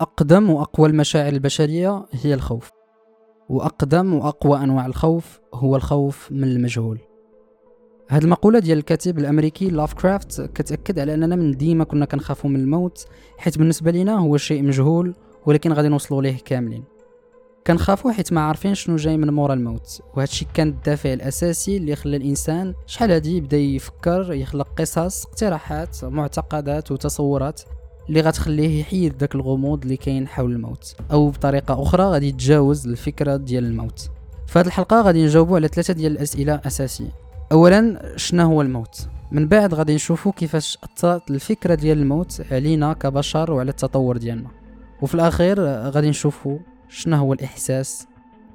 [0.00, 2.70] أقدم وأقوى المشاعر البشرية هي الخوف.
[3.48, 6.98] وأقدم وأقوى أنواع الخوف هو الخوف من المجهول.
[8.08, 12.60] هذه المقولة ديال الكاتب الأمريكي لاف كرافت كتأكد على أننا من ديما كنا كنخافوا من
[12.60, 13.06] الموت
[13.38, 15.14] حيث بالنسبة لنا هو شيء مجهول
[15.46, 16.84] ولكن غادي نوصلوا ليه كاملين.
[17.66, 21.96] كنخافوا حيت ما عارفين شنو جاي من مورا الموت وهذا الشيء كان الدافع الأساسي اللي
[21.96, 27.62] خلى الإنسان شحال هادي يبدأ يفكر يخلق قصص اقتراحات معتقدات وتصورات.
[28.08, 33.36] اللي غتخليه يحيد داك الغموض اللي كاين حول الموت أو بطريقة أخرى غادي يتجاوز الفكرة
[33.36, 34.10] ديال الموت.
[34.46, 37.10] في هذه الحلقة غادي نجاوبوا على ثلاثة ديال الأسئلة أساسية.
[37.52, 43.52] اولا شنو هو الموت؟ من بعد غادي نشوفوا كيفاش أثرت الفكرة ديال الموت علينا كبشر
[43.52, 44.50] وعلى التطور ديالنا.
[45.02, 48.06] وفي الأخير غادي نشوفوا شنو هو الإحساس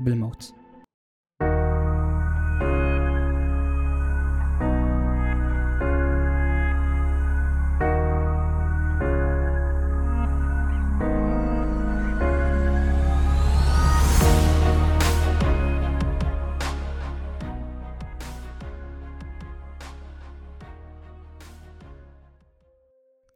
[0.00, 0.53] بالموت.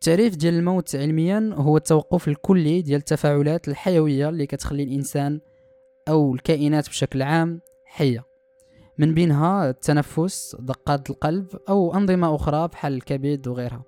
[0.08, 5.40] التعريف ديال الموت علميا هو التوقف الكلي ديال التفاعلات الحيوية اللي كتخلي الإنسان
[6.08, 8.24] أو الكائنات بشكل عام حية.
[8.98, 13.82] من بينها التنفس دقات القلب أو أنظمة أخرى بحال الكبد وغيرها.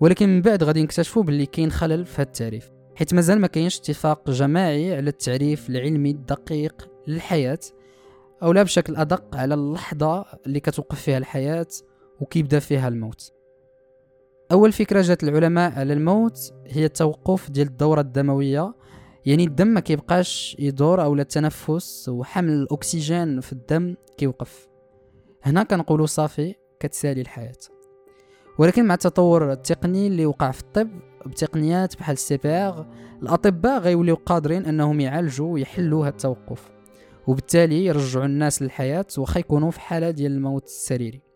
[0.00, 3.78] ولكن من بعد غادي نكتشفوا باللي كاين خلل في هذا التعريف حيت مازال ما كاينش
[3.78, 7.60] اتفاق جماعي على التعريف العلمي الدقيق للحياة
[8.42, 11.68] أو لا بشكل أدق على اللحظة اللي كتوقف فيها الحياة
[12.20, 13.43] وكيبدأ فيها الموت.
[14.52, 18.74] أول فكرة جات العلماء على الموت هي التوقف ديال الدورة الدموية.
[19.26, 24.68] يعني الدم ما كيبقاش يدور أو التنفس وحمل الأكسجين في الدم كيوقف.
[25.42, 27.58] هنا كنقولوا صافي كتسالي الحياة.
[28.58, 30.90] ولكن مع التطور التقني اللي وقع في الطب
[31.26, 32.84] بتقنيات بحال السيبيغ
[33.22, 36.70] الأطباء غيوليو قادرين أنهم يعالجوا ويحلوا هذا التوقف.
[37.26, 41.33] وبالتالي يرجعوا الناس للحياة وخا يكونوا في حالة ديال الموت السريري.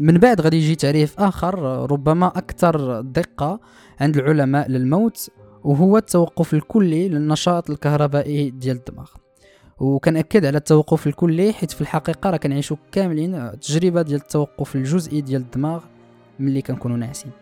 [0.00, 1.58] من بعد غادي يجي تعريف آخر
[1.90, 3.60] ربما أكثر دقة
[4.00, 5.30] عند العلماء للموت
[5.64, 9.10] وهو التوقف الكلي للنشاط الكهربائي ديال الدماغ.
[9.78, 15.42] وكنأكد على التوقف الكلي حيت في الحقيقة راه كنعيشوا كاملين تجربة ديال التوقف الجزئي ديال
[15.42, 15.84] الدماغ
[16.38, 17.32] ملي كنكونوا ناعسين.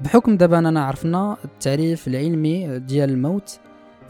[0.00, 3.60] بحكم دابا أننا عرفنا التعريف العلمي ديال الموت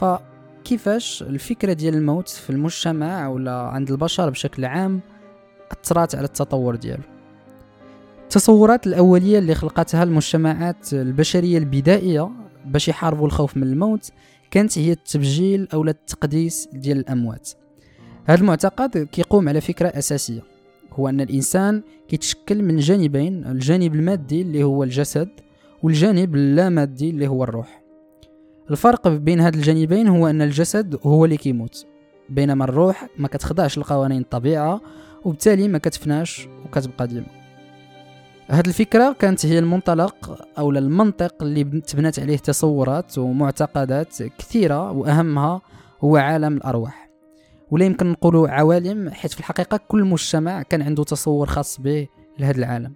[0.01, 5.01] فكيفاش الفكرة ديال الموت في المجتمع ولا عند البشر بشكل عام
[5.73, 7.03] أثرت على التطور ديالو.
[8.23, 12.31] التصورات الأولية اللي خلقتها المجتمعات البشرية البدائية
[12.67, 14.11] باش يحاربوا الخوف من الموت
[14.51, 17.51] كانت هي التبجيل أو التقديس ديال الأموات.
[18.25, 20.41] هذا المعتقد كيقوم على فكرة أساسية
[20.93, 25.29] هو أن الإنسان كيتشكل من جانبين الجانب المادي اللي هو الجسد
[25.83, 27.83] والجانب اللامادي اللي هو الروح.
[28.71, 31.87] الفرق بين هاد الجانبين هو أن الجسد هو اللي كيموت
[32.29, 34.81] بينما الروح ما كتخضعش لقوانين الطبيعة
[35.25, 37.27] وبالتالي ما كتفناش وكتبقى ديما
[38.51, 45.61] هاد الفكرة كانت هي المنطلق أو المنطق اللي تبنات عليه تصورات ومعتقدات كثيرة وأهمها
[46.05, 47.09] هو عالم الأرواح.
[47.71, 52.09] ولا يمكن نقولوا عوالم حيث في الحقيقة كل مجتمع كان عنده تصور خاص به
[52.39, 52.95] لهذا العالم.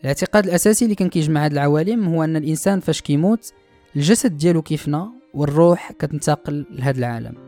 [0.00, 3.52] الاعتقاد الأساسي اللي كان كيجمع هاد العوالم هو أن الإنسان فاش كيموت
[3.96, 7.45] الجسد ديالو كيفنى والروح كتنتقل لهذا العالم.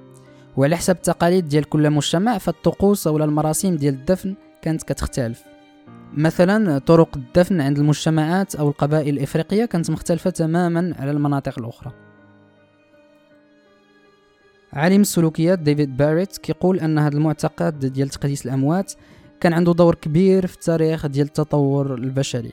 [0.58, 5.42] وعلى حسب التقاليد ديال كل مجتمع فالطقوس أو المراسم ديال الدفن كانت كتختلف.
[6.12, 11.92] مثلا طرق الدفن عند المجتمعات أو القبائل الإفريقية كانت مختلفة تماما على المناطق الأخرى.
[14.72, 18.92] عالم السلوكيات ديفيد باريت كيقول أن هذا المعتقد ديال تقديس الأموات
[19.40, 22.52] كان عنده دور كبير في التاريخ ديال التطور البشري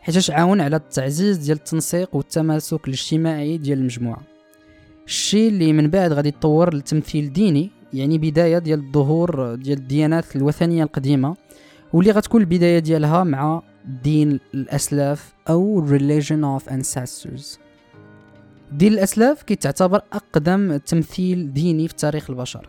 [0.00, 4.37] حيت عاون على التعزيز ديال التنسيق والتماسك الاجتماعي ديال المجموعة.
[5.08, 10.84] الشيء اللي من بعد غادي يتطور لتمثيل ديني يعني بداية ديال الظهور ديال الديانات الوثنية
[10.84, 11.36] القديمة
[11.92, 13.62] واللي غتكون البداية ديالها مع
[14.04, 17.58] دين الأسلاف أو Religion of Ancestors.
[18.72, 22.68] دين الأسلاف كيتعتبر أقدم تمثيل ديني في تاريخ البشر.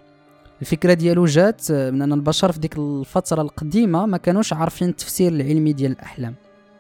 [0.62, 5.74] الفكرة ديالو جات من أن البشر في ديك الفترة القديمة ما كانوش عارفين التفسير العلمي
[5.74, 6.36] ديال الأحلام.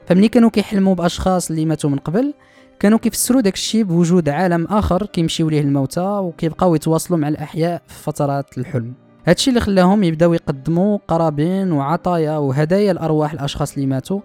[0.07, 2.33] فملي كانوا كيحلموا بأشخاص اللي ماتوا من قبل
[2.79, 8.03] كانوا كيفسروا داك الشيء بوجود عالم آخر كيمشيو ليه الموتى وكيبقاو يتواصلوا مع الأحياء في
[8.03, 8.93] فترات الحلم.
[9.27, 14.19] هادشي اللي خلاهم يبداو يقدموا قرابين وعطايا وهدايا لأرواح الأشخاص اللي ماتوا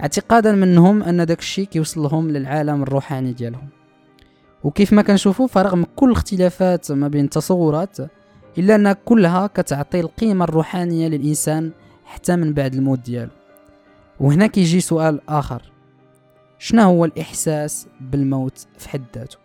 [0.00, 3.68] اعتقادا منهم أن داك الشيء كيوصل لهم للعالم الروحاني ديالهم.
[4.64, 7.96] وكيف ما كنشوفوا فرغم كل الاختلافات ما بين التصورات
[8.58, 11.70] إلا أن كلها كتعطي القيمة الروحانية للإنسان
[12.04, 13.30] حتى من بعد الموت ديالو.
[14.20, 15.62] وهنا كيجي سؤال آخر.
[16.58, 19.38] شنو هو الإحساس بالموت في حد ذاته؟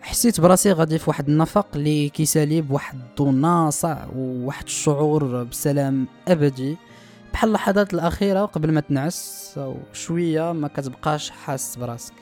[0.00, 6.76] حسيت براسي غادي في واحد النفق اللي كيسالي بواحد الضو ناصع وواحد الشعور بسلام أبدي.
[7.32, 12.14] بحال اللحظات الأخيرة قبل ما تنعس أو شوية ما كتبقاش حاس براسك.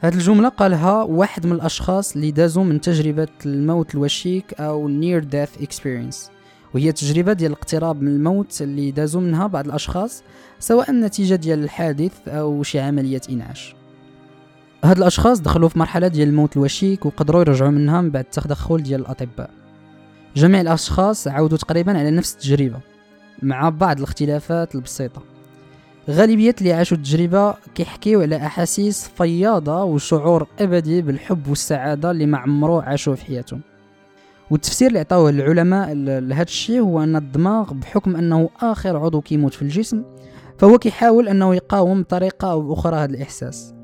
[0.00, 5.62] هاد الجملة قالها واحد من الأشخاص اللي دازوا من تجربة الموت الوشيك أو near death
[5.62, 6.33] experience.
[6.74, 10.22] وهي تجربة ديال الاقتراب من الموت اللي دازوا منها بعض الأشخاص
[10.58, 13.74] سواء نتيجه ديال الحادث أو شي عملية إنعاش.
[14.84, 19.00] هاد الأشخاص دخلوا في مرحلة ديال الموت الوشيك وقدروا يرجعوا منها من بعد التدخل ديال
[19.00, 19.50] الأطباء.
[20.36, 22.78] جميع الأشخاص عاودوا تقريبا على نفس التجربة
[23.42, 25.22] مع بعض الاختلافات البسيطة.
[26.10, 32.78] غالبية اللي عاشوا التجربة كيحكيو على أحاسيس فياضة وشعور أبدي بالحب والسعادة اللي ما عمرو
[32.78, 33.60] عاشوه في حياتهم.
[34.50, 39.62] والتفسير اللي عطاوه العلماء لهذا الشيء هو أن الدماغ بحكم أنه آخر عضو كيموت في
[39.62, 40.02] الجسم
[40.58, 43.74] فهو كيحاول أنه يقاوم بطريقة أو بأخرى هذا الإحساس.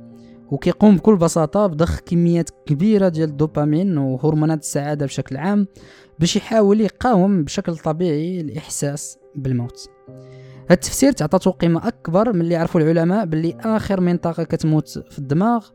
[0.50, 5.66] وكيقوم بكل بساطة بضخ كميات كبيرة ديال الدوبامين وهرمونات السعادة بشكل عام
[6.18, 9.90] باش يحاول يقاوم بشكل طبيعي الإحساس بالموت.
[10.60, 15.66] هاد التفسير تعطاتو قيمة أكبر من اللي يعرفوا العلماء باللي آخر منطقة كتموت في الدماغ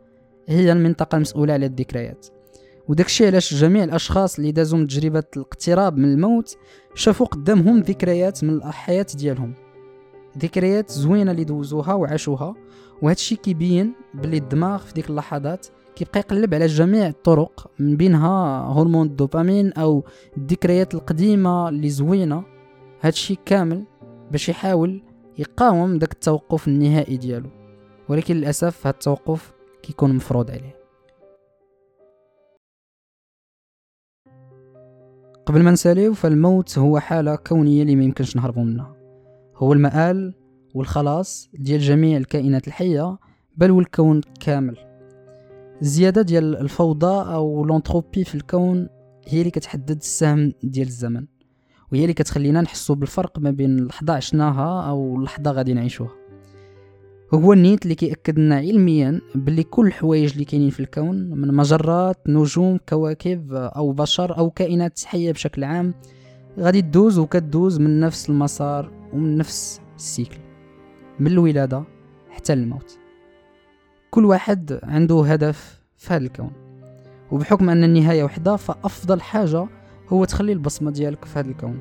[0.47, 2.27] هي المنطقة المسؤولة على الذكريات.
[2.87, 6.57] وداك الشيء علاش جميع الأشخاص اللي دازوا من تجربة الاقتراب من الموت
[6.95, 9.53] شافوا قدامهم ذكريات من الحياة ديالهم.
[10.37, 12.55] ذكريات زوينة اللي دوزوها وعاشوها
[13.01, 18.59] وهذا الشيء كيبين باللي الدماغ في ديك اللحظات كيبقى يقلب على جميع الطرق من بينها
[18.71, 20.03] هرمون الدوبامين أو
[20.38, 22.43] الذكريات القديمة اللي زوينة.
[22.99, 23.83] هذا الشيء كامل
[24.31, 25.03] باش يحاول
[25.38, 27.49] يقاوم داك التوقف النهائي ديالو.
[28.09, 29.53] ولكن للأسف هذا التوقف
[29.83, 30.84] كيكون مفروض عليه.
[35.45, 38.95] قبل ما نساليو فالموت هو حالة كونية اللي ما يمكنش نهربوا منها.
[39.56, 40.33] هو المآل
[40.74, 43.18] والخلاص ديال جميع الكائنات الحية
[43.57, 44.77] بل والكون كامل.
[45.81, 48.88] الزيادة ديال الفوضى أو l'entropie في الكون
[49.27, 51.25] هي اللي كتحدد السهم ديال الزمن
[51.91, 56.12] وهي اللي كتخلينا نحسو بالفرق ما بين اللحظة عشناها أو اللحظة غادي نعيشوها.
[57.33, 62.18] هو النيت اللي كيأكد لنا علميا باللي كل الحوايج اللي كاينين في الكون من مجرات
[62.27, 65.94] نجوم كواكب أو بشر أو كائنات حيه بشكل عام
[66.60, 70.38] غادي تدوز وكتدوز من نفس المسار ومن نفس ال cycle.
[71.19, 71.83] من الولادة
[72.30, 73.00] حتى الموت.
[74.12, 76.51] كل واحد عنده هدف في هذا الكون.
[77.31, 79.68] وبحكم أن النهاية وحدة فأفضل حاجة
[80.10, 81.80] هو تخلي البصمة ديالك في هذا الكون.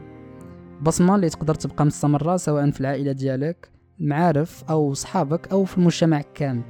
[0.83, 6.23] بصمة اللي تقدر تبقى مستمرة سواء في العائلة ديالك المعارف أو صحابك أو في المجتمع
[6.35, 6.63] كامل.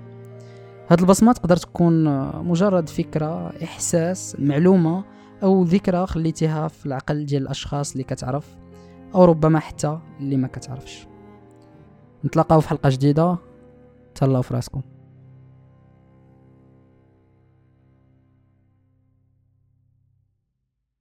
[0.88, 2.04] هاد البصمة تقدر تكون
[2.44, 5.04] مجرد فكرة إحساس معلومة
[5.42, 8.56] أو ذكرى خليتيها في العقل ديال الأشخاص اللي كتعرف
[9.14, 11.06] أو ربما حتى اللي ما كتعرفش.
[12.24, 13.36] نتلاقاو في حلقة جديدة.
[14.14, 14.82] تهلاو في راسكم.